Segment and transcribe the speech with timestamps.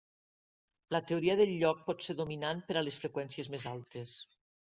[0.95, 4.17] La teoria del lloc pot ser dominant per a les freqüències més altes.